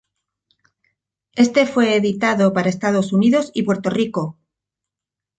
Este 1.35 1.67
fue 1.67 1.95
editado 1.95 2.53
para 2.53 2.69
Estados 2.69 3.13
Unidos 3.13 3.51
y 3.53 3.61
Puerto 3.61 3.91
Rico. 3.91 4.39